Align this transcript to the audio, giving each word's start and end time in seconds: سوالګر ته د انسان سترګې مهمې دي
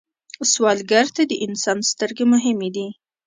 سوالګر 0.51 1.05
ته 1.15 1.23
د 1.27 1.33
انسان 1.45 1.77
سترګې 1.91 2.25
مهمې 2.33 2.69
دي 2.75 2.87